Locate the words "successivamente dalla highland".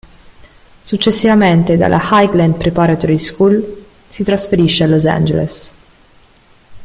0.81-2.55